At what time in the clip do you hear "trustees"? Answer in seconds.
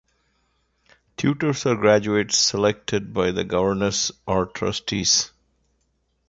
4.47-5.29